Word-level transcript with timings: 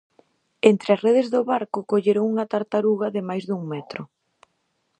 Entre 0.69 0.89
as 0.95 1.03
redes 1.05 1.27
do 1.33 1.41
barco 1.51 1.79
colleron 1.91 2.25
unha 2.31 2.49
tartaruga 2.53 3.07
de 3.15 3.21
máis 3.29 3.43
dun 3.49 3.61
metro. 3.73 4.01